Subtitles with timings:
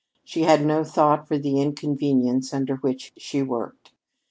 [0.25, 3.91] She had no thought for the inconvenience under which she worked.